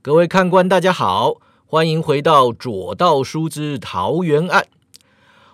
[0.00, 4.64] 各位看官，大家好，欢迎回到左道书之桃园案。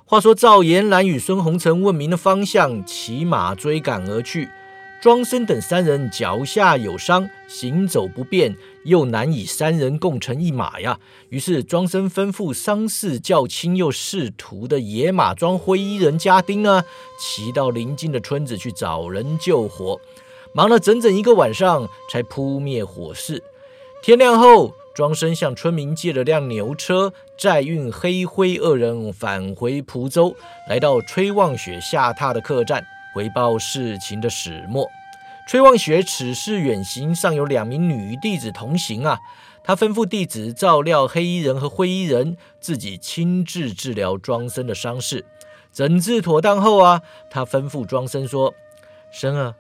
[0.05, 4.51] 话说赵延兰与孙红尘问明了方向，骑马追赶而去。
[5.01, 8.55] 庄生等三人脚下有伤，行走不便，
[8.85, 11.01] 又难以三人共乘一马呀。
[11.31, 16.85] 于是庄生吩咐伤势较轻又仕途的野马庄灰衣人家丁呢，
[17.19, 19.99] 骑到邻近的村子去找人救火。
[20.53, 23.43] 忙了整整一个晚上，才扑灭火势。
[24.05, 30.37] 天亮后，庄生向村民借了辆牛车，载运黑灰二人返回蒲州，
[30.69, 32.85] 来到崔望雪下榻的客栈。
[33.15, 34.87] 回报事情的始末。
[35.49, 39.19] 崔望雪此次远行，尚有两名女弟子同行啊。
[39.63, 45.25] 他吩咐弟子照料黑衣人和灰衣人，自己亲自治疗庄生的伤势。
[45.73, 47.01] 整治妥当后啊，
[47.31, 48.53] 他吩咐庄生说
[49.11, 49.55] ：“生啊，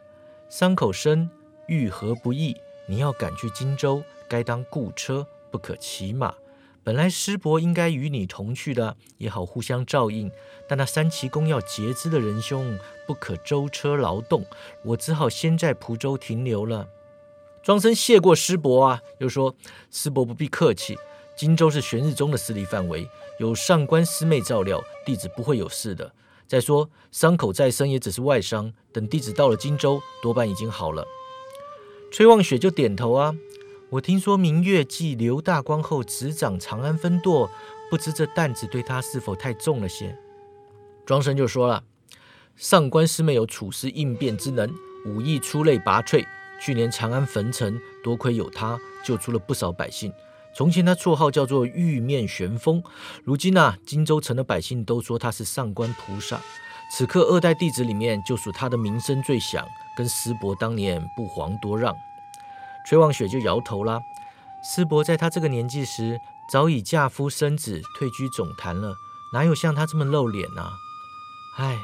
[0.50, 1.30] 伤口深，
[1.64, 2.54] 愈合不易，
[2.84, 4.02] 你要赶去荆州，
[4.34, 6.34] 该当雇车，不可骑马。”
[6.82, 10.30] 本来师伯应该与你同去的，也好互相照应。
[10.68, 14.44] 但那三奇公要截肢的仁兄不可舟车劳动，
[14.84, 16.86] 我只好先在蒲州停留了。
[17.62, 19.54] 庄生谢过师伯啊，又说
[19.90, 20.98] 师伯不必客气。
[21.34, 26.12] 荆州是玄日宗的势力范围，有上官师妹照料，弟子不会有事的。
[26.46, 31.06] 再说伤口再深也只是外伤，等弟子到了荆州，多半已经好了。
[32.12, 33.34] 崔望雪就点头啊。
[33.94, 37.48] 我听说明月继刘大光后执掌长安分舵，
[37.88, 40.18] 不知这担子对他是否太重了些？
[41.06, 41.84] 庄生就说了
[42.56, 44.68] ：“上官师妹有处事应变之能，
[45.06, 46.26] 武艺出类拔萃。
[46.60, 50.12] 去年长安焚城，多亏有他，救出了不少百姓。
[50.56, 52.82] 从前他绰号叫做玉面玄风，
[53.22, 56.40] 如今呢，荆州城的百姓都说他是上官菩萨。
[56.90, 59.64] 此刻二代弟子里面，就属他的名声最响，
[59.96, 61.94] 跟师伯当年不遑多让。”
[62.86, 64.00] 崔望雪就摇头啦。
[64.62, 66.18] 师伯在他这个年纪时，
[66.50, 68.94] 早已嫁夫生子，退居总坛了，
[69.32, 70.72] 哪有像他这么露脸啊？
[71.58, 71.78] 唉，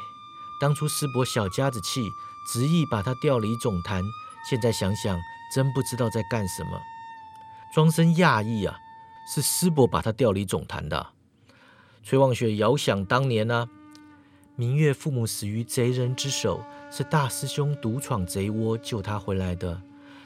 [0.60, 2.10] 当初师伯小家子气，
[2.46, 4.02] 执意把他调离总坛，
[4.48, 5.18] 现在想想，
[5.54, 6.80] 真不知道在干什么。
[7.74, 8.76] 庄生讶异啊，
[9.32, 11.08] 是师伯把他调离总坛的。
[12.02, 13.68] 崔望雪遥想当年呢，
[14.56, 19.82] 明月父母死于贼人之手，是大师兄独闯贼窝救他回来的。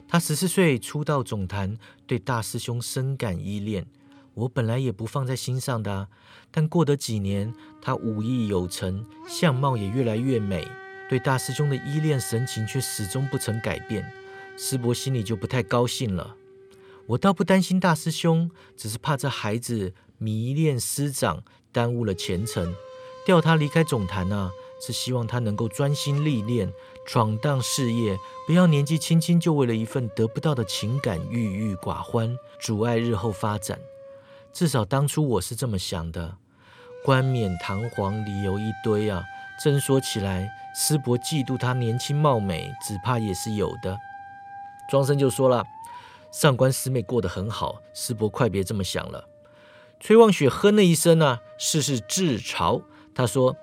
[0.06, 1.76] 他十四岁初到总坛，
[2.06, 3.86] 对大师兄深感依恋。
[4.34, 6.08] 我本来也不放在心上的，
[6.50, 10.66] 但过得几年，他武艺有成，相貌也越来越美，
[11.08, 14.04] 对大师兄的依恋神情却始终不曾改变。
[14.56, 16.36] 师伯心里就不太高兴了。
[17.06, 22.74] 我倒不担心大师兄，只是怕这孩子迷恋师长，耽误了前程。
[23.24, 24.50] 调他离开总坛啊，
[24.84, 26.70] 是希望他能够专心历练。
[27.06, 33.78] 闯荡事业，不要年纪轻轻就为了一份得不到的情感郁郁寡欢，阻碍日后发展。
[34.52, 36.36] 至少当初我是这么想的。
[37.04, 39.22] 冠冕堂皇，理由一堆啊！
[39.62, 43.98] 真说起来，师伯嫉妒他年轻貌美，只怕也是有的。
[44.90, 45.64] 庄生就说了
[46.32, 49.28] ：“上官师妹过得很好，师伯快别这么想了。”
[50.00, 52.82] 崔望雪哼了一声啊，试试自嘲。
[53.14, 53.54] 他说：“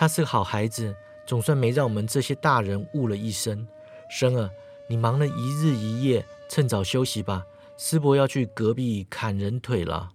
[0.00, 0.96] 他是个好孩子。”
[1.26, 3.68] 总算没让我们这些大人误了一生。
[4.10, 4.50] 生儿，
[4.88, 7.44] 你忙了一日一夜，趁早休息吧。
[7.76, 10.10] 师伯要去隔壁砍人腿了。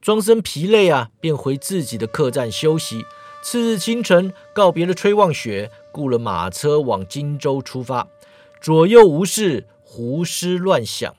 [0.00, 3.04] 庄生疲累啊，便回自己的客栈休息。
[3.42, 8.06] 次日清晨，告别了崔望雪，雇了马车往荆州出发。
[8.60, 11.16] 左右无事，胡思乱想。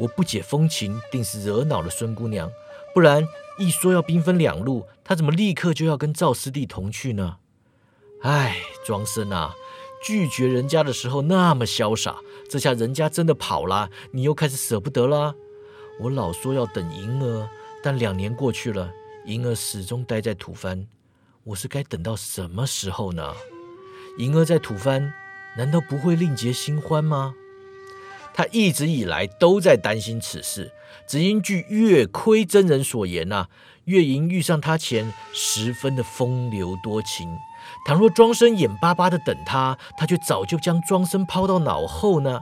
[0.00, 2.50] 我不解风情，定是惹恼了孙姑娘。
[2.92, 3.26] 不然，
[3.58, 7.38] 一说要兵分两路，他怎么立刻就要跟赵师弟同去呢？
[8.22, 9.54] 哎，庄生啊，
[10.04, 12.16] 拒绝人家的时候那么潇洒，
[12.48, 15.34] 这下人家真的跑了，你又开始舍不得了。
[16.00, 17.48] 我老说要等银儿，
[17.82, 18.92] 但两年过去了，
[19.26, 20.86] 银儿始终待在吐蕃，
[21.42, 23.34] 我是该等到什么时候呢？
[24.18, 25.12] 银儿在吐蕃，
[25.56, 27.34] 难道不会另结新欢吗？
[28.34, 30.70] 他一直以来都在担心此事，
[31.06, 33.46] 只因据月亏真人所言呐，
[33.84, 37.28] 月莹遇上他前十分的风流多情。
[37.86, 42.40] 倘若庄生眼巴巴的等他，他却早就将庄生抛到脑后呢。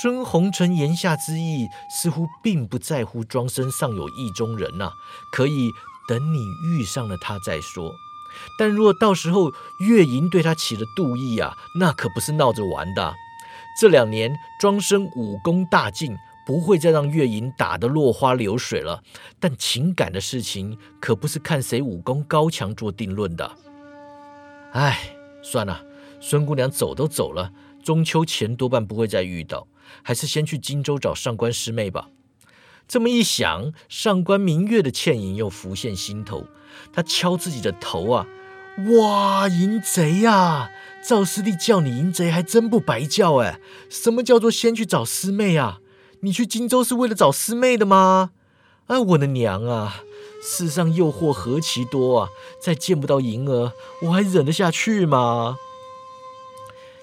[0.00, 4.90] 孙红尘言下之意，似乎并不在乎庄生尚有意中人呐，
[5.32, 5.70] 可以
[6.08, 7.94] 等你遇上了他再说。
[8.58, 13.14] 但若到时候月莹对他起了妒意啊，那可不是闹着玩的。
[13.80, 19.02] 这两年庄生武功大进，不会再让月影打得落花流水了。
[19.40, 23.50] 但情感的事情，可不是看谁武功高强做定论的。
[24.72, 25.84] 唉，算了，
[26.20, 27.52] 孙姑娘走都走了，
[27.82, 29.66] 中秋前多半不会再遇到，
[30.02, 32.10] 还是先去荆州找上官师妹吧。
[32.86, 36.46] 这么一想，上官明月的倩影又浮现心头。
[36.92, 38.26] 他敲自己的头啊，
[39.00, 40.70] 哇，淫贼呀！
[41.02, 43.58] 赵师弟叫你淫贼，还真不白叫哎。
[43.88, 45.80] 什么叫做先去找师妹啊？
[46.26, 48.32] 你去荆州是为了找师妹的吗？
[48.88, 50.02] 哎，我的娘啊！
[50.42, 52.28] 世上诱惑何其多啊！
[52.60, 53.70] 再见不到银儿，
[54.02, 55.56] 我还忍得下去吗？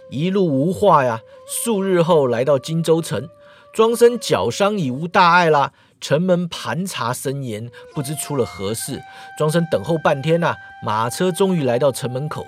[0.10, 1.22] 一路无话呀。
[1.48, 3.30] 数日后来到荆州城，
[3.72, 5.72] 庄生脚伤已无大碍啦。
[6.02, 9.02] 城门盘查森严，不知出了何事。
[9.38, 10.54] 庄生等候半天呐，
[10.84, 12.46] 马车终于来到城门口。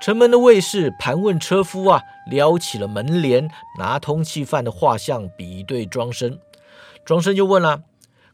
[0.00, 6.38] 城门的卫士盘问车夫啊，撩起了门帘，拿通缉犯的画像比对庄生。
[7.04, 7.82] 庄生就问了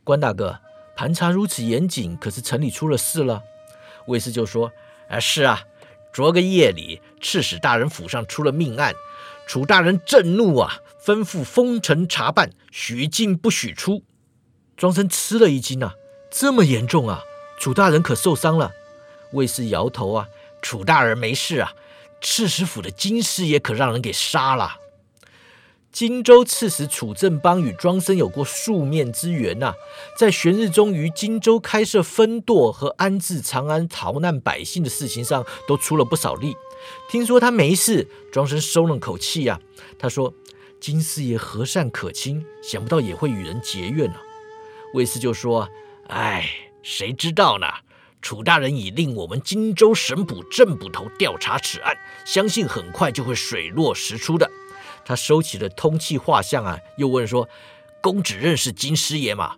[0.04, 0.60] 关大哥。
[0.96, 3.42] 盘查如此严谨，可是城里出了事了。
[4.06, 4.70] 卫士就说
[5.10, 5.64] ：“啊，是啊，
[6.12, 8.94] 昨个夜里，刺史大人府上出了命案，
[9.46, 14.04] 楚大人震怒啊，吩咐封城查办，许进不许出。”
[14.76, 15.94] 庄生吃了一惊啊，
[16.30, 17.24] 这么严重啊？
[17.58, 18.70] 楚大人可受伤了？
[19.32, 20.28] 卫士摇头啊，
[20.66, 21.74] 楚大人没事啊，
[22.20, 24.78] 刺史府的金师爷可让人给杀了。
[25.92, 29.74] 荆州刺史楚正邦与庄生有过数面之缘呐，
[30.18, 36.56] 在玄日中于荆州开设分舵和安置长安逃难百姓的事情上，都出了不少力。
[37.08, 39.60] 听说他没事，庄生松了口气呀。
[39.96, 40.34] 他说
[40.82, 44.16] ：“金师爷和善可亲，想不到也会与人结怨呢。”
[44.94, 45.68] 卫士就说
[46.10, 46.44] ：“哎，
[46.82, 47.66] 谁知道呢？
[48.22, 54.50] 楚大人已令我们荆州神捕郑捕头调查此案，相信很快就会水落石出的。”
[55.04, 57.48] 他收起了通气画像啊，又问说
[58.02, 59.54] ：“公子认识金师爷吗？”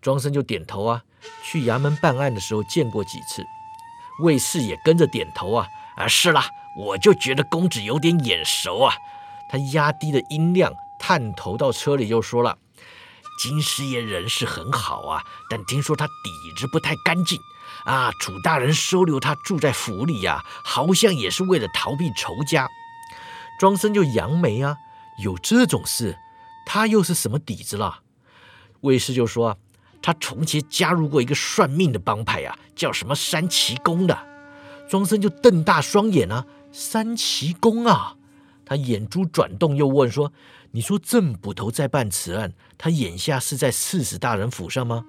[0.00, 1.02] 庄生就点头啊，
[1.44, 3.44] 去衙门办案的时候见过几次。
[4.22, 6.46] 卫士也跟着点头啊，啊是啦，
[6.78, 8.94] 我就觉得公子有点眼熟啊。
[9.50, 12.56] 他压低了音量，探头到车里就说了
[13.38, 17.38] ：“金师爷人是很好啊，但听说他底子不太干净
[17.84, 18.12] 啊。
[18.20, 22.68] 楚大人收留他住在府里呀，好像也是为了逃避仇家。”
[23.58, 24.76] 庄生就扬眉啊，
[25.18, 26.18] 有这种事，
[26.66, 28.00] 他又是什么底子了？
[28.80, 29.56] 卫士就说
[30.00, 34.18] 他从前加入过一个算命的帮派啊，叫什么三奇公的。
[34.88, 38.16] 庄生就瞪大双眼啊，三奇公啊！
[38.64, 40.32] 他眼珠转动，又问说
[40.72, 45.04] ：“你说郑捕头在办此案，他眼下是在刺史大人府上吗？”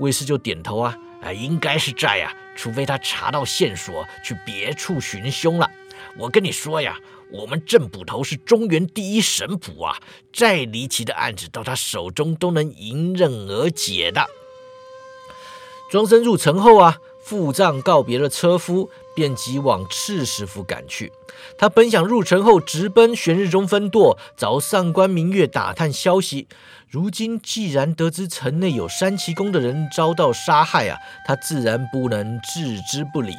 [0.00, 5.70] 卫士就点头啊，啊，应该是在呀，除非他查到线索去别处寻凶了。
[6.18, 6.96] 我跟你说呀。
[7.32, 9.98] 我们郑捕头是中原第一神捕啊，
[10.32, 14.24] 再离奇的案子到他手中都能迎刃而解的。
[15.90, 21.12] 庄生入城后啊，付账告别了车夫，便急往刺史府赶去。
[21.56, 26.48] 他本想入城后直奔玄日中分舵，找上官明月打探消息。
[26.88, 33.34] 如今既然得知城内有三奇宫的人遭到杀害啊，他自然不能置之不理。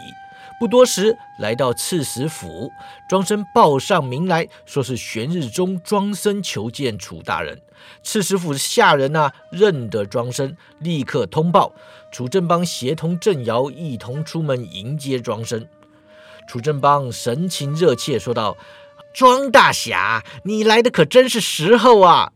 [0.60, 2.71] 不多时，来到刺史府，
[3.10, 7.62] 庄生报上名来说是玄日中庄生求见楚大人。
[8.04, 11.74] 刺史府下人呐，认得庄生，立刻通报。
[12.12, 15.68] 楚正邦协同郑瑶一同出门迎接庄生。
[16.48, 18.56] 楚正邦神情热切说道
[19.14, 22.32] ：“庄大侠，你来的可真是时候啊！”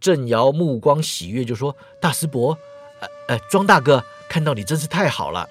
[0.00, 2.56] 郑瑶目光喜悦，就说：“大师伯，
[3.00, 5.48] 呃呃，庄大哥，看到你真是太好了。”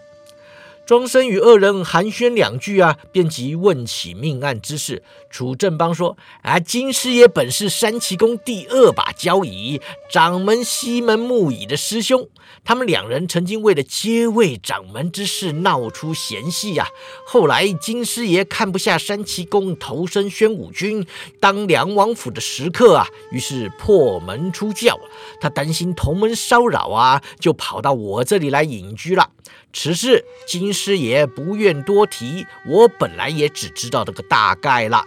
[0.88, 5.04] 庄生与二人寒暄两句啊，便即问起命案之事。
[5.30, 12.30] 楚正邦说：“啊，金师爷本是三奇宫第二把交椅，掌门西门木椅的师兄。
[12.64, 16.88] 他们两人曾经为了接位掌门之事闹出嫌隙呀。
[17.26, 21.06] 后来金师爷看不下三奇宫投身宣武军，
[21.42, 24.98] 当梁王府的食客啊，于是破门出教。
[25.42, 29.32] 他担心同门骚扰啊，就跑到我这里来隐居了。”
[29.74, 35.04] 此事金师爷不愿多提，我本来也只知道这个大概了。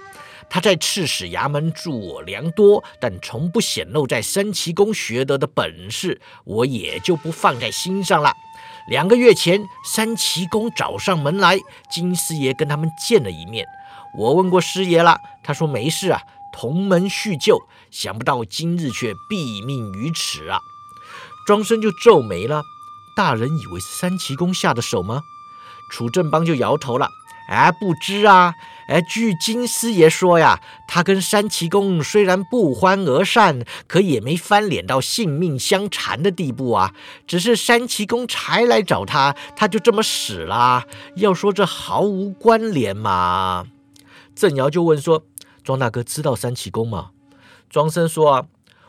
[0.49, 8.33] 他在刺史衙门助我良多，但从不显露在三奇宫学得的本事，我也就不放在心上了。
[8.89, 11.59] 两个月前，三奇宫找上门来，
[11.91, 13.65] 金师爷跟他们见了一面。
[14.19, 16.21] 我问过师爷了，他说没事啊，
[16.53, 17.61] 同门叙旧。
[17.93, 20.61] 想不到今日却毙命于此啊！
[21.47, 22.63] 庄生就皱眉了。
[23.21, 25.21] 大人以为是三奇公下的手吗？
[25.91, 27.11] 楚正邦就摇头了。
[27.51, 28.55] 哎，不知啊。
[28.89, 30.59] 哎，据金师爷说呀，
[30.89, 36.95] 他跟三奇公虽然不欢而散，可也没翻脸到性命相残的地步啊。
[37.27, 40.87] 只是三奇公才来找他，他就这么死了。
[41.17, 43.67] 要说这毫无关联嘛。
[44.35, 45.25] 郑瑶就问说
[45.63, 47.11] ：“庄大哥知道三奇公吗？”
[47.69, 48.47] 庄生说：“啊，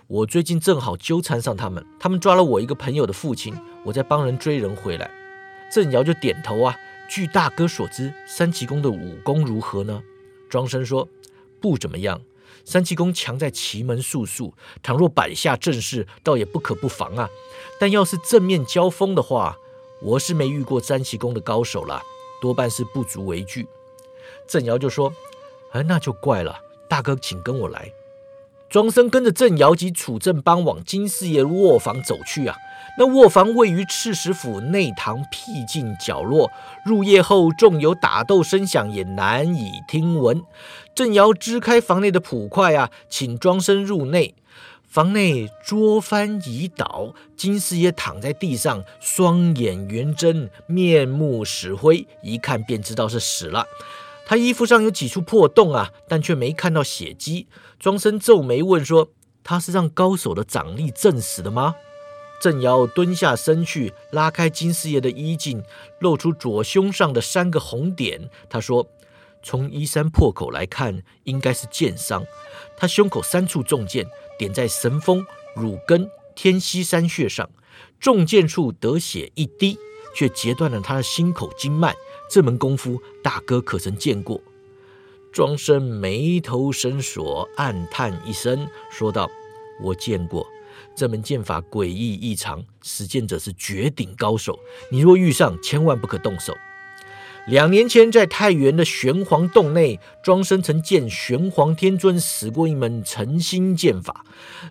[0.08, 5.10] 我最近正好纠缠上他们，他们抓了我一个朋友的父亲，我在帮人追人回来。
[5.72, 6.78] 郑瑶就点头啊。
[7.10, 10.02] 据大哥所知，三奇公的武功如何呢？
[10.50, 11.10] 庄生说
[11.60, 12.22] 不怎么样。
[12.64, 17.30] 三奇公强在奇门术数，倘若摆下阵势，倒也不可不防啊。
[17.82, 19.58] 但要是正面交锋的话，
[20.02, 22.02] 我是没遇过三奇公的高手了，
[22.42, 23.68] 多半是不足为惧。
[24.48, 25.14] 郑瑶就说
[25.74, 27.92] ：“哎，那就怪了，大哥，请跟我来。”
[28.70, 32.56] 庄生跟着郑瑶及楚正邦往金四爷卧房走去啊。
[32.98, 36.52] 那卧房位于赤石府内堂僻静角落，
[36.86, 40.44] 入夜后纵有打斗声响，也难以听闻。
[40.94, 44.36] 郑瑶支开房内的捕快啊，请庄生入内。
[44.84, 53.66] 房内桌翻椅倒，金四爷躺在地上，双眼圆睁，面目死灰，一看便知道是死了。
[54.26, 57.48] 他衣服上有几处破洞啊，但却没看到血迹。
[57.80, 59.08] 庄生皱眉问说
[59.46, 61.76] ：“他是让高手的掌力震死的吗？”
[62.42, 65.64] 郑瑶蹲下身去，拉开金四爷的衣襟，
[66.00, 68.28] 露出左胸上的三个红点。
[68.50, 68.88] 他说
[69.44, 72.26] ：“从衣衫破口来看，应该是剑伤。
[72.76, 74.08] 他胸口三处中箭，
[74.40, 75.24] 点在神风、
[75.56, 77.48] 乳根、天溪三穴上。
[78.00, 79.78] 中箭处得血一滴，
[80.16, 81.96] 却截断了他的心口经脉。
[82.28, 84.42] 这门功夫，大哥可曾见过？”
[85.32, 89.30] 庄生眉头深锁，暗叹一声，说道
[89.84, 90.48] ：“我见过
[91.02, 94.60] 这门剑法，诡异异常，实践者是绝顶高手。
[94.92, 96.56] 你若遇上，千万不可动手。”
[97.48, 104.24] 两年前，在太原的玄黄洞内，庄生曾见玄黄天尊使过一门诚心剑法。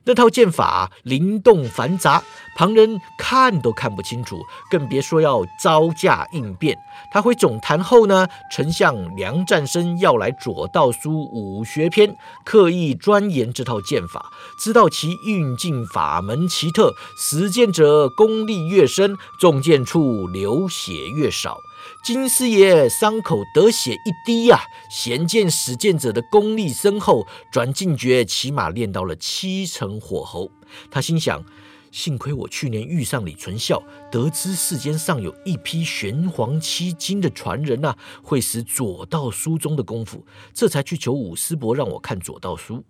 [0.05, 2.23] 那套剑法灵动繁杂，
[2.57, 6.79] 旁人看都看不清楚，更别说要招架应变。
[7.13, 21.59] 他回总坛后呢，丞相梁战生要来左道书武学篇，刻意钻研这套剑法，知道其运劲法门奇特，实践者功力越深，中剑处流血越少。
[22.05, 24.61] 金师爷伤口得血一滴呀，
[24.91, 30.51] 贤剑使剑者的功力深厚，转进诀起码练到了七成火候。
[30.91, 31.45] 他心想：
[31.93, 42.85] 幸亏我去年遇上李存孝，得知世间尚有一批玄黄七经的传人呐，会使左道书中的功夫，这才去求武师伯让我看左道书。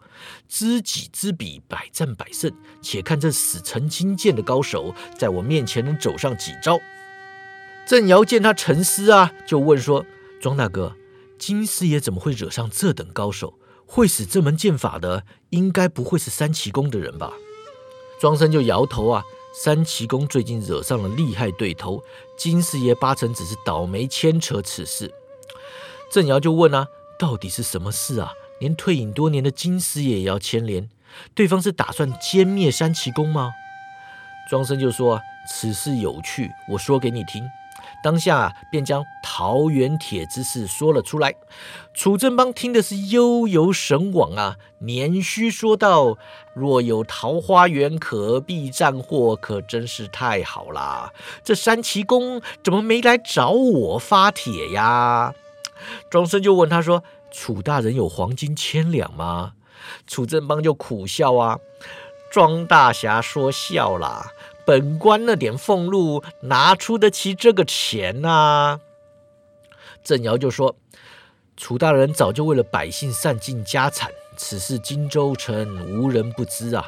[0.46, 2.52] 知己知彼，百战百胜。
[2.82, 6.78] 且看这死成金剑的高手，在我面前能走上几招？
[7.90, 10.06] 郑瑶见他沉思啊，就问说
[10.40, 10.94] ：“庄大哥，
[11.40, 13.54] 金师爷怎么会惹上这等高手？
[13.84, 17.32] 会使这门剑法的，应该不会是三奇宫的人吧？”
[18.20, 22.00] 庄生就摇头啊：“三奇宫最近惹上了厉害对头，
[22.38, 25.12] 金师爷八成只是倒霉牵扯此事。”
[26.12, 26.86] 郑瑶就问啊
[27.18, 28.30] ：“到底是什么事啊？
[28.60, 30.88] 连退隐多年的金师爷也要牵连？
[31.34, 33.50] 对方是打算歼灭三奇宫吗？”
[34.48, 35.20] 庄生就说：“，
[35.50, 37.42] 此事有趣，我说给你听。”
[38.02, 41.34] 当下便将桃园帖之事说了出来，
[41.92, 46.16] 楚正邦听的是悠游神往啊，连续说道
[46.54, 51.12] ：“若有桃花源可避战祸，可真是太好啦！
[51.44, 55.34] 这三奇公怎么没来找我发帖呀？”
[56.10, 59.52] 庄生就问他说：“楚大人有黄金千两吗？”
[60.06, 61.58] 楚正邦就苦笑啊，
[62.30, 64.26] 庄大侠说笑啦。
[64.64, 68.80] 本官那点俸禄拿出得起这个钱呐？
[70.02, 70.76] 郑尧就说
[71.56, 76.86] ：“楚大人早就为了百姓散尽家产，此事荆州城无人不知啊。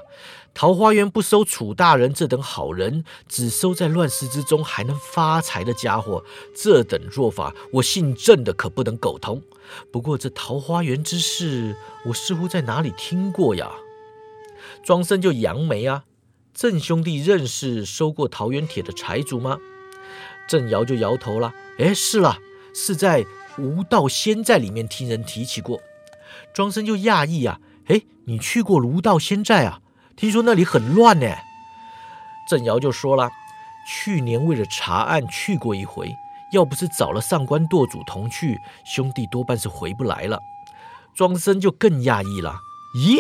[0.55, 6.23] 桃花源不收楚大人这等好人，只收在乱世之中还能发财的家伙，
[6.55, 9.43] 这等做法，我姓郑的可不能苟同。
[9.91, 11.76] 不过这桃花源之事，
[12.07, 13.71] 我似乎在哪里听过呀？”
[14.85, 16.05] 庄生就扬眉啊。
[16.54, 19.59] 郑兄弟认识收过桃园帖的财主吗？
[20.47, 21.52] 郑瑶就摇头了。
[21.78, 22.37] 哎，是了，
[22.75, 23.25] 是在
[23.59, 25.80] 无道仙寨里面听人提起过。
[26.54, 29.80] 庄生就讶异啊，哎，你去过卢道仙寨啊？
[30.14, 31.26] 听说那里很乱呢。
[32.49, 33.30] 郑瑶就说了，
[33.88, 36.14] 去年为了查案去过一回，
[36.52, 40.38] 要不是找了上官舵主同去，兄弟多半是回不来了。
[41.14, 42.61] 庄生就更讶异了，
[42.94, 43.16] 咦，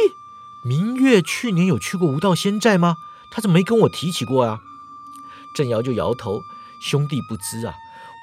[0.68, 2.94] 明月去年有去过无道仙寨吗？
[3.32, 4.60] 他怎么没跟我提起过啊？
[5.56, 6.38] 郑瑶就摇头，
[6.82, 7.74] 兄弟不知啊。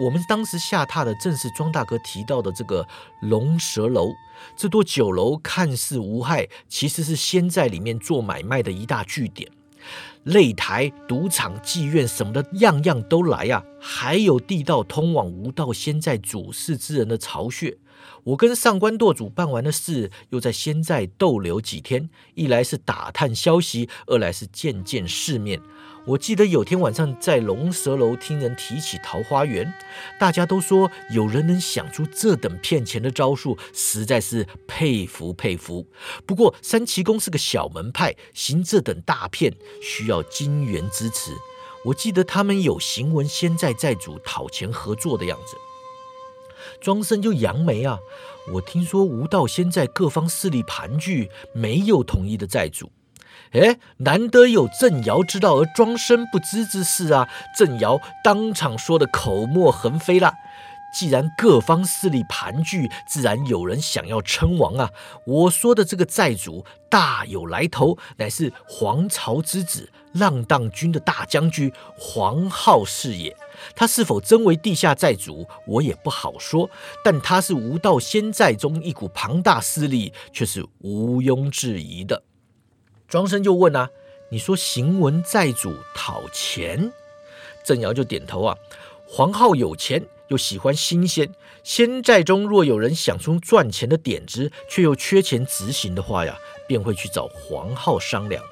[0.05, 2.87] 我们当时下榻的正是庄大哥提到的这个
[3.21, 4.13] 龙蛇楼，
[4.55, 9.51] 这座酒楼看似无害，其实是仙寨里面做买卖的一大据点，
[10.25, 13.63] 擂台、赌场、妓院什么的，样样都来啊。
[13.81, 17.77] 还有地道通往无道仙寨主事之人的巢穴，
[18.23, 25.61] 我跟上官舵主办完的事，又在仙寨逗留几天，一来是打探消息，二来是见见世面。
[26.05, 29.71] 我记得有天晚上在龙蛇楼听人提起桃花源，
[30.17, 35.85] 大家都说有人能想出这等骗钱的招数，实在是佩服佩服。
[36.25, 41.33] 不过三奇宫是个小门派，行这等大骗需要金元支持。
[41.85, 45.55] 我记得他们有行文仙寨寨主讨钱合作的样子。
[46.81, 47.99] 庄生就扬眉啊，
[48.53, 52.91] 我听说吴道仙在各方势力盘踞，没有统一的寨主。
[53.51, 57.27] 哎，难得有郑瑶知道而庄生不知之事啊！
[57.57, 60.33] 郑瑶当场说的口沫横飞了。
[60.91, 64.91] 既然各方势力盘踞，自然有人想要称王啊！
[65.25, 73.35] 我说的这个寨主大有来头，乃是黄巢之子浪荡军的大将军黄浩是也。
[73.75, 76.69] 他是否真为地下债主，我也不好说。
[77.03, 82.23] 但他是无道仙寨中一股庞大势力，却是毋庸置疑的。
[83.07, 83.89] 庄生就问啊
[84.29, 86.91] ：“你说行文债主讨钱？”
[87.63, 88.55] 郑瑶就点头啊
[89.07, 91.33] ：“黄浩有钱，又喜欢新鲜。
[91.63, 96.37] 仙寨中若有人想出赚钱的点子，却又缺钱执行的话呀，
[96.67, 98.43] 便会去找黄浩商量。”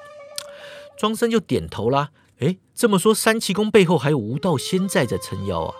[0.96, 2.10] 庄生就点头啦
[2.40, 5.74] ：“哎，这么说三奇宫背后还有无道仙在在撑腰啊？”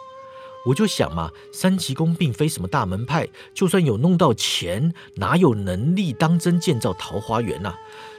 [0.67, 7.75] 我就想嘛，三奇宫并非什么大门派，就算有弄到钱，哪有能力当真建造桃花源呐？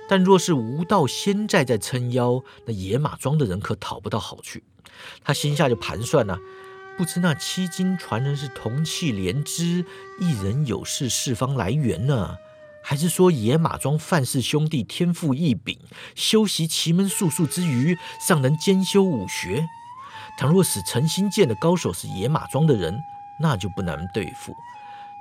[0.07, 4.63] 但若是无道仙在在撑腰，那野马庄的人可讨不到好去。
[5.23, 6.39] 他心下就盘算呢，
[6.97, 9.85] 不知那七金传人是同气连枝，
[10.19, 12.35] 一人有事四方来援呢，
[12.89, 15.77] 还是说野马庄范氏兄弟天赋异禀，
[16.15, 19.63] 修习奇门术数之余，尚能兼修武学？
[20.39, 22.99] 倘若使陈新剑的高手是野马庄的人，
[23.39, 24.53] 那就不难对付；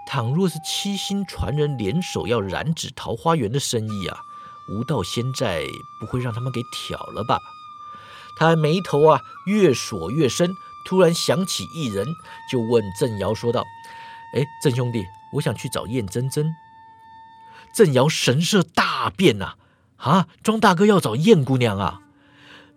[0.06, 4.16] 倘若是七星传人联手要染指桃花源的生意啊！
[4.70, 5.60] 无道仙寨
[6.00, 7.38] 不会让他们给挑了吧？
[8.38, 10.50] 他眉头啊越锁越深，
[10.86, 12.06] 突然想起一人，
[12.50, 13.62] 就问郑瑶说道
[14.34, 16.50] ：“哎，郑兄弟，我想去找燕真真。”
[17.74, 19.54] 郑瑶神色大变呐，
[19.96, 22.00] 啊，庄大哥要找燕姑娘啊？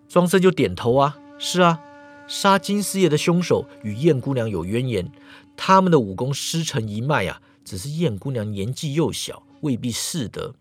[0.07, 1.79] 庄生就点头啊，是啊，
[2.27, 5.11] 杀金四爷的凶手与燕姑娘有渊源，
[5.55, 10.53] 他们的武功师承一脉啊，只是燕姑娘年纪幼小，未必适得。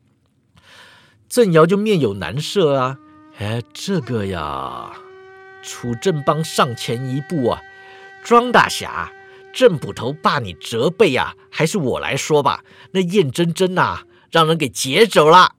[1.29, 2.99] 郑瑶就面有难色啊，
[3.39, 4.93] 哎，这个呀，
[5.63, 7.61] 楚正邦上前一步啊，
[8.25, 9.13] 庄大侠，
[9.53, 12.65] 郑捕头怕你责备啊，还是我来说吧。
[12.93, 15.53] 那燕真真呐，让人给劫走了。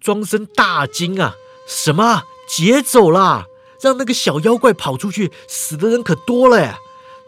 [0.00, 1.34] 庄生大惊啊，
[1.66, 3.46] 什么劫走了？
[3.80, 6.78] 让那个小妖怪跑出去，死的人可多了呀。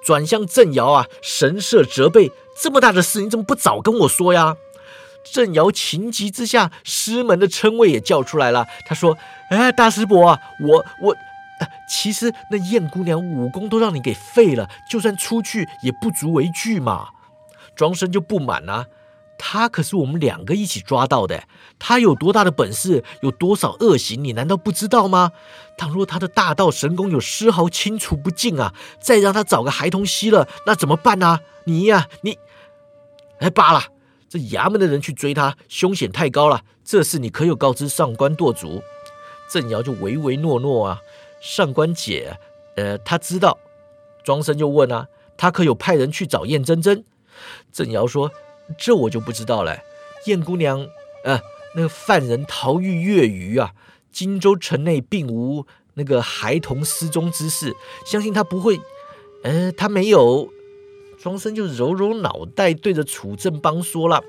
[0.05, 4.57] 转向郑瑶啊，神色责备，这么大的事，你怎么不早跟我说呀？
[5.33, 8.66] 郑瑶情急之下，师门的称谓也叫出来了。
[8.87, 9.16] 他说
[9.50, 11.16] ：“哎，大师伯，我我，
[11.88, 17.09] 其实那燕姑娘武功都让你给废了，就算出去也不足为惧嘛。”
[17.74, 18.87] 庄生就不满了，
[19.38, 21.44] 他可是我们两个一起抓到的，
[21.79, 25.33] 他有多大的本事，有多少恶行，你难道不知道吗？
[25.77, 31.40] 倘若他的大道神功有丝毫清除不尽啊，再让他找个孩童吸了，那怎么办呢？
[31.64, 32.38] 你呀，你，
[33.38, 33.85] 哎，罢了。
[34.29, 36.62] 这衙门的人去追他，凶险太高了。
[36.85, 38.83] 这事你可有告知上官舵主？
[39.49, 41.01] 郑瑶就唯唯诺诺啊。
[41.40, 42.37] 上官姐，
[42.77, 43.59] 呃，他知道。
[44.25, 47.05] 庄生就问啊，他可有派人去找燕真真？
[47.73, 48.31] 郑瑶说，
[48.79, 49.79] 这我就不知道了。
[50.27, 50.87] 燕姑娘，
[51.24, 51.40] 呃，
[51.74, 53.72] 那个犯人逃狱越狱啊，
[54.11, 57.74] 荆州城内并无那个孩童失踪之事，
[58.07, 58.81] 相信他不会，
[59.42, 60.48] 呃，他没有。
[61.16, 64.22] 庄生就揉揉脑袋，对着楚正邦说了：“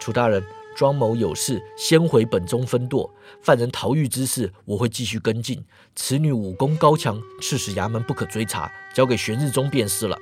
[0.00, 0.42] 楚大人，
[0.76, 3.08] 庄某有事，先回本宗分舵。
[3.40, 5.64] 犯人逃狱之事，我会继续跟进。
[5.94, 10.18] 此女武功高强，刺史衙门不可追查，交给玄日宗便是了。”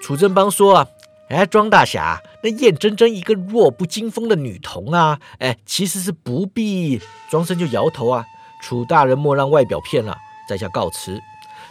[0.00, 0.88] 楚正邦说：“啊，
[1.28, 8.24] 哎，庄大侠，那燕真真一个弱不禁风的女童啊，哎，其实是不必。”庄生就摇头啊
[8.62, 10.16] ：“楚大人莫让外表骗了，
[10.48, 11.20] 在下告辞。”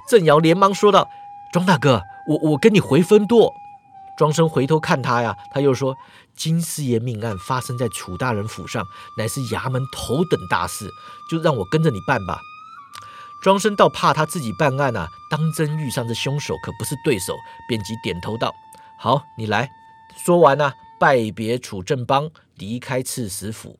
[0.10, 1.08] 郑瑶连忙说道
[1.54, 3.54] ：“庄大哥。”我我跟你回分舵，
[4.18, 5.94] 庄生回头看他呀，他又说
[6.38, 8.82] ：“金师爷命案发生在楚大人府上，
[9.18, 10.90] 乃是衙门头等大事，
[11.30, 12.40] 就让我跟着你办吧。”
[13.44, 17.36] 庄生倒怕他自己办案啊，当真遇上这凶手可不是对手，
[17.68, 18.50] 便即点头道
[19.04, 19.70] ：“好，你来。”
[20.16, 23.78] 说完呢，拜别楚正邦，离开刺史府。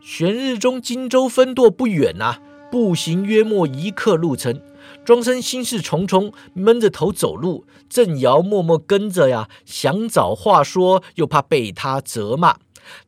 [0.00, 4.60] 玄日中荆州分舵不远呐，步行约莫一刻路程。
[5.04, 7.64] 庄生心事重重，闷着头走路。
[7.88, 12.56] 郑瑶默默跟着呀，想找话说，又怕被他责骂。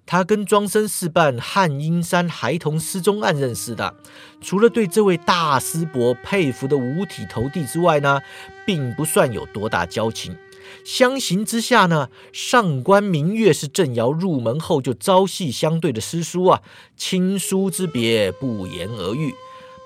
[0.06, 3.96] 他跟庄生是办汉阴山孩童失踪案认识的，
[4.40, 8.20] 除了对这位大师伯佩服的五体投地之外呢，
[8.64, 10.36] 并不算有多大交情。
[10.84, 16.60] 相形之下呢，上官明月是郑瑶入门后就朝夕相对的师叔啊，
[16.96, 19.34] 亲疏之别不言而喻。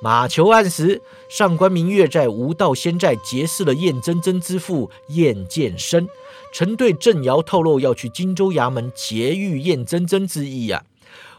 [0.02, 6.08] 马球案时，上官明月在无道仙寨结识了燕真真之父燕剑生，
[6.52, 10.84] 曾对郑瑶透露要去荆州衙门劫狱燕真真之意呀。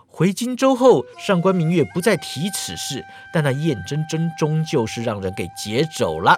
[0.07, 6.37] 回荆州后，上官明月不再提此事，但那燕真真终究是让人给劫走了。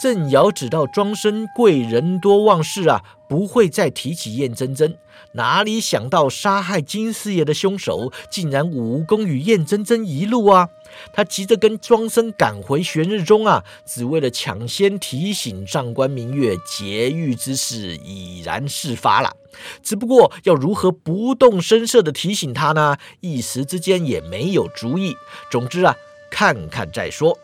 [0.00, 4.96] 郑瑶只道庄生贵人多忘事啊，不会再提起燕真真。
[5.32, 10.68] 哪里想到杀害金师爷的凶手，竟然武功与燕真真一路啊！
[11.12, 19.34] 他急着跟庄生赶回玄日中啊，只为了抢先提醒上官明月劫狱之事已然事发了。
[19.82, 22.96] 只不过要如何不动声色的提醒他呢？
[23.20, 25.16] 一时之间也没有主意。
[25.50, 25.96] 总之啊，
[26.30, 27.36] 看看再说。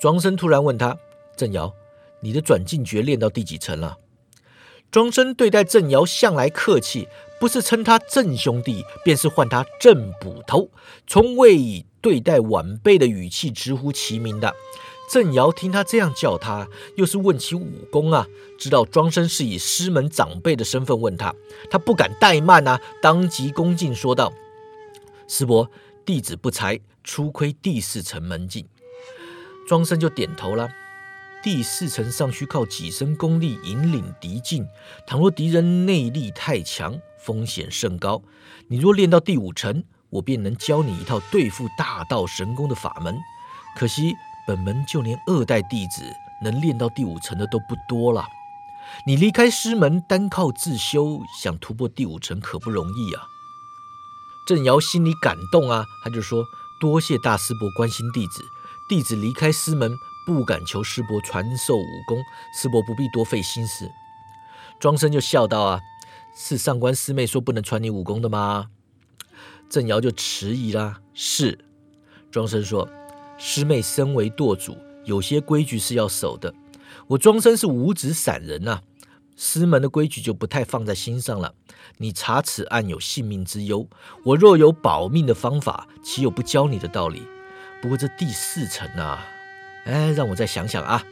[0.00, 0.98] 庄生突然问他。
[1.36, 1.72] 郑瑶，
[2.20, 3.98] 你的转进诀练到第几层了？
[4.90, 7.08] 庄生对待郑瑶向来客气，
[7.40, 10.70] 不是称他郑兄弟，便是唤他郑捕头，
[11.06, 14.54] 从未以对待晚辈的语气直呼其名的。
[15.10, 18.26] 郑瑶听他这样叫他，又是问起武功啊，
[18.58, 21.34] 知道庄生是以师门长辈的身份问他，
[21.68, 24.32] 他不敢怠慢啊，当即恭敬说道
[25.26, 25.68] ：“师伯，
[26.06, 28.64] 弟子不才，初窥第四层门径。”
[29.68, 30.68] 庄生就点头了。
[31.44, 34.66] 第四层尚需靠己身功力引领敌境，
[35.06, 38.22] 倘若敌人内力太强，风险甚高。
[38.68, 43.14] 你若练到第五层，我便能教你一套对付大道神功的法门。
[43.76, 44.14] 可惜
[44.46, 46.02] 本门就连二代弟子
[46.42, 48.26] 能练到第五层的都不多了。
[49.06, 53.22] 你离开师门，单靠自修，想突破第五层可不容易啊！
[54.46, 56.42] 郑瑶心里感动啊，他就说
[56.80, 58.42] ：“多谢大师伯关心弟子，
[58.88, 59.94] 弟子离开师门。”
[60.26, 62.22] 不敢求师伯传授武功，
[62.58, 63.90] 师伯不必多费心思。
[64.80, 65.80] 庄生就笑道：“啊，
[66.34, 68.70] 是上官师妹说不能传你武功的吗？”
[69.68, 71.00] 郑瑶就迟疑啦。
[71.14, 71.58] 是，
[72.30, 72.88] 庄生说
[73.38, 76.54] ：“师妹身为舵主，有些规矩是要守的。
[77.08, 78.80] 我庄生是五指散人呐，
[79.36, 81.54] 师门的规矩就不太放在心上了。
[81.98, 83.86] 你查此案有性命之忧，
[84.24, 87.22] 我若有保命的方法，岂有不教你的道理？
[87.82, 89.26] 不过这第四层啊。”
[89.84, 91.04] 哎，让我再想想啊！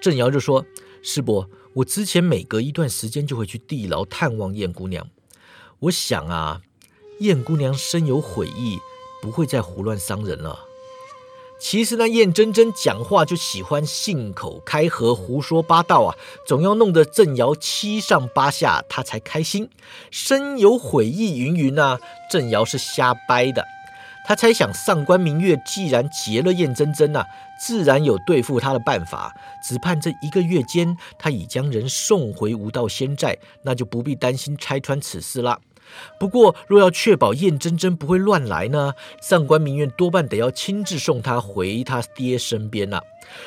[0.00, 0.64] 郑瑶就说
[1.02, 5.08] ：“师伯，我之前每隔一段时间就会去地牢探望燕姑娘。
[5.80, 6.60] 我想啊，
[7.20, 8.78] 燕姑娘深有悔意，
[9.22, 10.66] 不会再胡乱伤人了。
[11.58, 16.14] 其实那燕真真讲话就喜欢信口开河、胡说八道啊，
[16.46, 19.68] 总要弄得郑瑶七上八下，她才开心。
[20.10, 21.98] 深有悔意云云啊，
[22.30, 23.64] 郑瑶是瞎掰的。”
[24.26, 27.24] 他猜想，上官明月既然劫了燕真真呐，
[27.58, 29.34] 自然有对付他的办法。
[29.62, 35.60] 只盼这一个月间，他已将人送回无道仙寨，那就不必担心拆穿此事了。
[36.18, 38.92] 不过，若要确保燕真真不会乱来呢，
[39.22, 43.00] 上官明月多半得要亲自送他回他爹身边呐。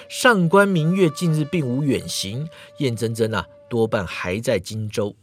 [0.10, 2.48] 上官明月近日并无远行，
[2.78, 5.16] 燕真真啊，多半还在荆州。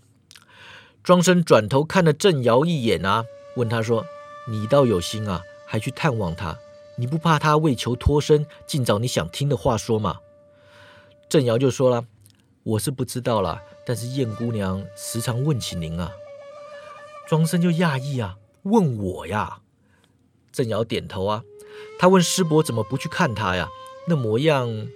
[1.03, 3.25] 庄生转头看了郑瑶一眼啊，
[3.57, 4.05] 问他说。
[4.51, 6.59] 你倒有心啊，还去探望他，
[6.99, 10.19] 你不怕他为求脱身，尽找你想听的话说吗？
[11.29, 12.05] 郑瑶就说了
[12.65, 16.13] ：“我是不知道了，但是燕姑娘时常问起您啊。”
[17.29, 19.61] 庄生就讶异啊，问我呀？
[20.51, 21.45] 郑瑶点头啊，
[21.99, 23.69] 他问师伯怎么不去看他呀？
[24.09, 24.89] 那模样，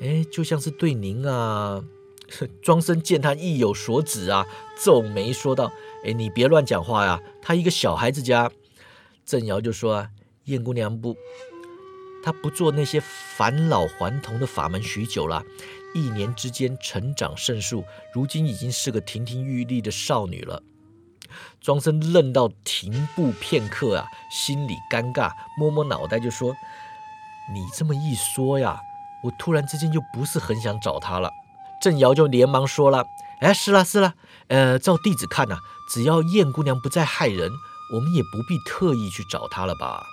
[0.00, 1.84] 哎，就像是对您啊。
[2.62, 4.46] 庄生见他意有所指啊，
[4.80, 5.72] 皱眉说道
[6.06, 8.50] ：“哎，你别乱讲话呀，他一个小孩子家。”
[9.26, 10.10] 郑瑶就说：“啊，
[10.44, 11.16] 燕姑娘不，
[12.22, 13.00] 她不做那些
[13.36, 15.42] 返老还童的法门许久了，
[15.94, 20.62] 一年之间成长甚速，如今已经是个亭亭玉立的少女了。”
[21.60, 26.52] 庄生愣到停步片刻啊，心里尴尬，摸摸脑袋就说
[27.54, 28.80] ：“你这么一说呀，
[29.22, 31.30] 我突然之间就不是很想找她了。”
[31.80, 33.06] 郑瑶就连忙说了
[33.40, 34.14] ：“哎，是了是了，
[34.48, 37.50] 呃，照弟子看呐，只要燕姑娘不再害人。”
[37.92, 40.06] 我们也不必特意去找她了吧？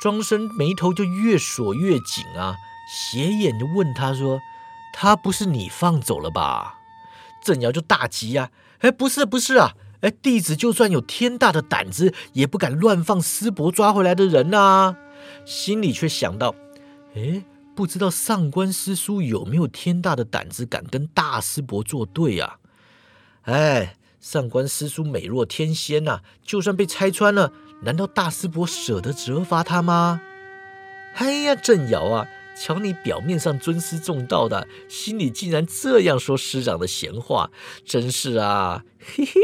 [0.00, 2.56] 庄生眉头就越锁越紧啊，
[2.90, 4.40] 斜眼就问他说
[4.94, 6.78] ：“他不是你放走了吧？”
[7.44, 9.74] 郑瑶就大急呀：“哎，不是不是啊！
[10.00, 14.96] 哎，弟子就算有天大的胆子，也不敢乱放师伯抓回来的人呐！”
[15.44, 16.54] 心里却想到：
[17.14, 22.56] 哎，不知道上官师叔有没有天大的胆子，敢跟大师伯作对啊？
[23.42, 30.20] 哎，上官师叔美若天仙呐，就算被拆穿了，难道大师伯舍得责罚他吗？
[31.14, 37.50] 哎呀，郑瑶啊，瞧你表面上尊师重道的，心里竟然这样说师长的闲话，
[37.84, 39.40] 真是啊，嘿嘿。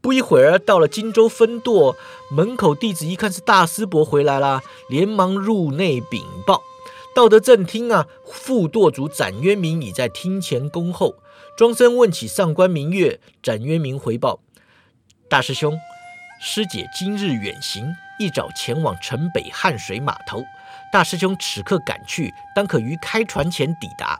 [0.00, 1.94] 不一会儿，到了荆州分舵
[2.30, 6.62] 门口，弟子一看是大师伯回来了，连忙入内禀报。
[7.14, 11.16] 到得正厅啊，副舵主展渊明已在厅前恭候。
[11.56, 14.40] 庄生问起上官明月，展渊明回报：
[15.28, 15.78] 大师兄，
[16.42, 20.42] 师姐今日远行，一早前往城北汉水码头。
[20.90, 24.18] 大师兄此刻赶去，当可于开船前抵达。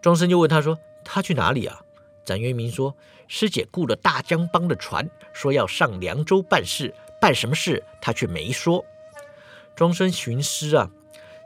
[0.00, 1.80] 庄生就问他说：他去哪里啊？
[2.24, 2.94] 展渊明说。
[3.26, 8.82] 师姐雇了大江帮的船，说要上凉州办事，办什么事他却没说。
[9.74, 10.88] 庄生寻师啊，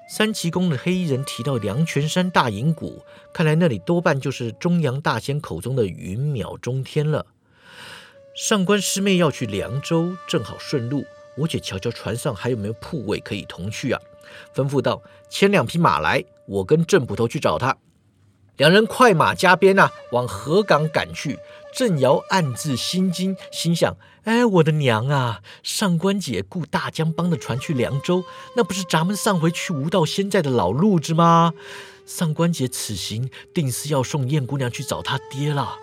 [0.06, 7.24] 三奇宫的黑衣人提到凉泉山大隐谷，看来那里多半就是中阳大仙口中的云淼中天了。
[8.34, 11.04] 上官师妹要去凉州，正好顺路，
[11.36, 14.00] 我且瞧瞧船上还有没有铺位可以同去啊。
[14.54, 17.76] 吩咐道：“牵两匹马来，我跟郑捕头去找他。”
[18.56, 21.38] 两人快马加鞭呐，往河港赶去。
[21.74, 25.42] 郑瑶暗自心惊，心想：哎，我的娘啊！
[25.62, 28.24] 上官姐雇大江帮的船去凉州，
[28.56, 31.52] 那不是咱们上回去无道仙寨的老路子吗？
[32.06, 35.76] 上官姐此行定是要送燕姑娘去找她爹了。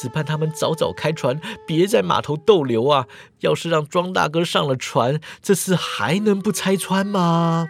[0.00, 3.06] 只盼他们早早开船，别在码头逗留啊！
[3.40, 7.68] 要是让庄大哥上了船，这事还能不拆穿吗？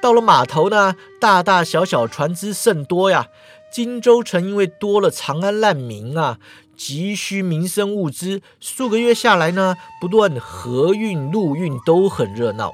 [0.00, 3.26] 到了码头呢，大大小小船只甚多呀。
[3.72, 6.38] 荆州城因为多了长安难民啊，
[6.76, 8.40] 急需民生物资。
[8.60, 12.72] 数个月下来呢，不断河运、陆运都很热闹。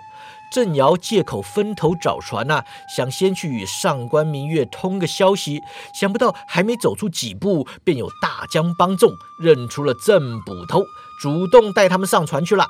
[0.52, 2.62] 郑瑶借口分头找船呐，
[2.94, 5.62] 想先去与上官明月通个消息。
[5.98, 9.10] 想不到还没走出几步，便有大江帮众
[9.40, 10.84] 认出了郑捕头，
[11.22, 12.66] 主动带他们上船去了。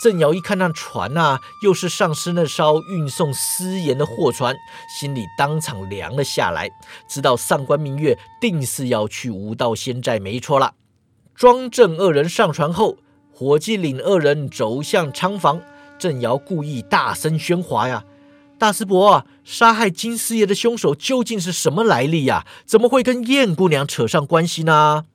[0.00, 4.54] 郑瑶一看那船呐，又是上师那艘运送私盐的货船，
[5.00, 6.70] 心里当场凉了下来，
[7.10, 10.74] 知道上官明月定是要去无道仙寨，没错了。
[11.34, 12.98] 庄郑二人上船后，
[13.34, 15.60] 伙计领二人走向仓房。
[15.98, 18.04] 郑瑶故意大声喧哗呀
[18.56, 22.46] ：“大师伯，杀害金师爷的凶手究竟是什么来历呀？
[22.64, 25.06] 怎么会跟燕姑娘扯上关系呢？”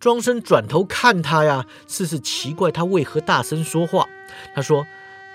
[0.00, 4.08] 庄生转头看他呀，似是奇怪他为何大声说话。
[4.54, 4.86] 他说：“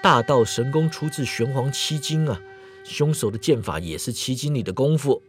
[0.02, 2.40] 大道神功出自玄黄七经啊，
[2.84, 5.22] 凶手的剑法也是七经里的功夫。”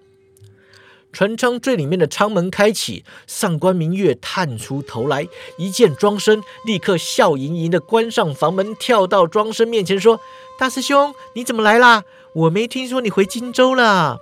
[1.17, 5.27] 船舱最里面的舱门开启，上官明月探出头来，
[5.57, 10.21] 一见庄生，立刻笑盈盈的关上房门，跳到庄生面前说
[10.61, 12.05] ：“大师兄，你怎么来啦？
[12.35, 14.19] 我没听说你回荆州了。”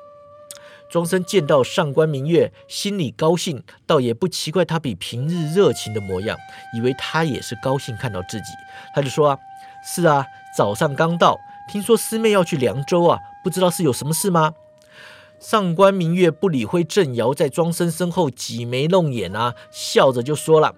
[0.88, 6.38] 庄生见到上官明月，心里高兴，倒也不奇怪他比平日热情的模样，
[6.76, 8.52] 以为他也是高兴看到自己，
[8.94, 9.38] 他就说：“啊，
[9.85, 10.24] 是啊，
[10.57, 11.37] 早上刚到，
[11.68, 14.54] 听说师妹要去凉州啊，不知道是有什么事吗？”
[15.44, 20.74] 上官明月不理会郑瑶在庄生身后挤眉弄眼啊，笑着就说了：“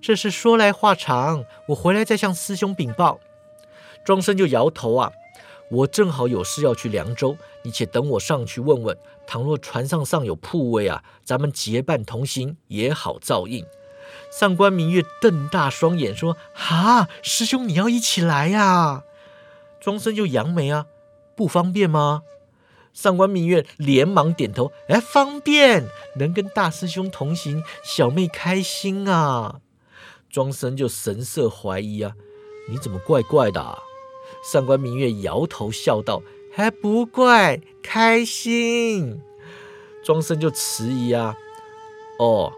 [0.00, 3.18] 这是说来话长，我回来再向师兄禀报。”
[4.06, 5.10] 庄生就摇头啊。
[5.68, 8.96] 我正好有事要去凉州，你且等我上去问问。
[9.26, 13.66] 倘若船上尚有铺位啊，咱们结伴同行也好照应。
[14.30, 19.02] 上官明月瞪大双眼说：“哈，师兄你要一起来呀？”
[19.82, 20.86] 庄生就扬眉啊，
[21.34, 22.22] 不方便吗？
[22.94, 25.84] 上官明月连忙点头：“哎，方便，
[26.16, 29.60] 能跟大师兄同行，小妹开心啊。”
[30.30, 32.12] 庄生就神色怀疑啊
[32.70, 33.78] ：“你怎么怪怪的？”
[34.50, 36.22] 上官明月摇头笑道
[36.54, 39.20] ：“还不怪，开心。”
[40.04, 41.34] 庄生就迟疑啊，
[42.18, 42.52] 哦，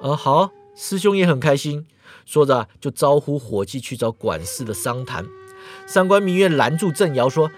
[0.00, 1.86] 呃，好，师兄也很开心。
[2.26, 5.26] 说着就招呼伙计去找管事的商谈。
[5.86, 7.50] 上官明月拦住郑瑶说：“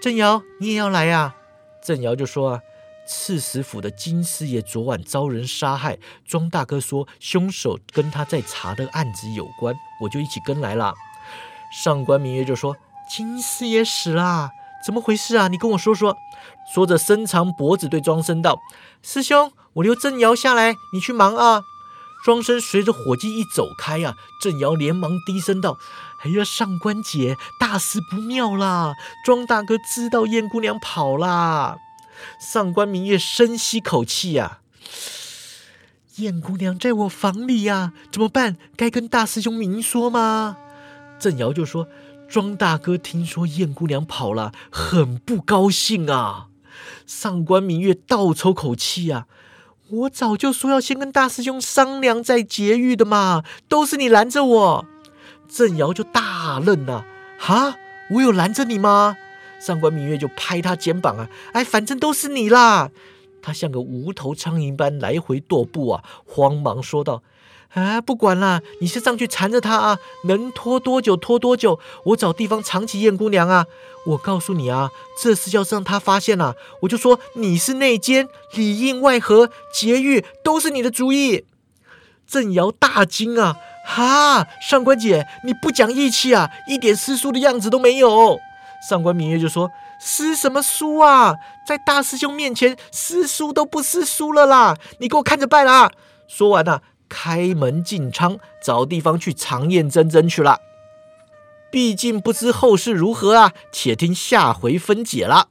[0.00, 1.34] 郑瑶，你也要来呀？”
[1.82, 2.60] 郑瑶就说：“啊，
[3.06, 10.94] 刺史府的金师爷昨晚遭人杀害，庄大哥说凶手跟他在查的案子有关，我就一起跟来了。”
[11.84, 12.76] 上官明月就说。
[13.14, 14.52] 金师爷死啦，
[14.86, 15.48] 怎么回事啊？
[15.48, 16.16] 你跟我说说。
[16.72, 18.58] 说着，伸长脖子对庄生道
[19.02, 21.60] ：“师兄，我留郑瑶下来，你去忙啊。”
[22.24, 25.78] 庄生随着伙计一走开呀，郑瑶连忙低声道
[26.22, 28.94] ：“哎呀，上官姐，大事不妙啦！
[29.24, 31.76] 庄大哥知道燕姑娘跑啦。”
[32.38, 34.60] 上官明月深吸口气呀
[36.16, 38.56] ：“燕姑娘在我房里呀，怎么办？
[38.76, 40.56] 该跟大师兄明说吗？”
[41.18, 41.88] 郑瑶就说。
[42.28, 46.46] 庄大哥听说燕姑娘跑了，很不高兴啊。
[47.06, 49.26] 上官明月倒抽口气啊，
[49.92, 54.86] 我早就说要先跟大师兄商量再劫狱的嘛，都是你拦着我。
[55.46, 57.04] 郑瑶就大愣了，
[57.38, 57.76] 哈，
[58.10, 59.18] 我有拦着你吗？
[59.60, 62.90] 上官明月就拍他肩膀啊，哎，反正都是你啦。
[63.42, 67.22] 他像个无头苍蝇般来回踱步啊，慌忙说道。
[67.74, 71.80] 啊，不管啦，你先上去缠着他啊，能拖多久拖多久。
[72.04, 73.66] 我找地方藏起燕姑娘啊。
[74.04, 74.90] 我告诉你啊，
[75.22, 81.46] 这事要是让他发现了，我就说你是内奸，里应外合，劫狱都是你的主意。
[82.26, 83.56] 郑瑶大惊啊，
[83.86, 88.38] 哈，上官姐，你不讲义气啊，一点师叔的样子都没有。
[88.88, 89.70] 上官明月就说
[90.02, 95.90] ：“师什么书啊，在大师兄面前，师叔都不师叔了啦，你给我看着办啦。”
[96.28, 96.82] 说完啊。
[97.12, 100.60] 开门进仓，找地方去藏燕真真去了。
[101.70, 105.48] 毕竟不知后事如何啊，且听下回分解了。